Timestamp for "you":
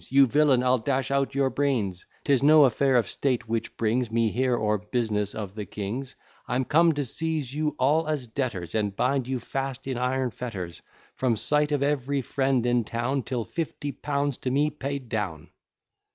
0.09-0.25, 7.53-7.75, 9.27-9.39